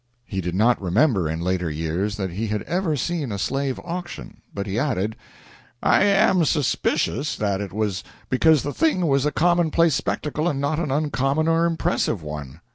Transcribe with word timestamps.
He 0.25 0.41
did 0.41 0.55
not 0.55 0.81
remember 0.81 1.29
in 1.29 1.41
later 1.41 1.69
years 1.69 2.17
that 2.17 2.31
he 2.31 2.47
had 2.47 2.63
ever 2.63 2.95
seen 2.95 3.31
a 3.31 3.37
slave 3.37 3.79
auction, 3.83 4.41
but 4.51 4.65
he 4.65 4.79
added: 4.79 5.15
"I 5.83 6.05
am 6.05 6.43
suspicious 6.43 7.35
that 7.35 7.61
it 7.61 7.71
was 7.71 8.03
because 8.27 8.63
the 8.63 8.73
thing 8.73 9.05
was 9.05 9.27
a 9.27 9.31
commonplace 9.31 9.93
spectacle 9.93 10.47
and 10.49 10.59
not 10.59 10.79
an 10.79 10.89
uncommon 10.89 11.47
or 11.47 11.67
impressive 11.67 12.23
one. 12.23 12.61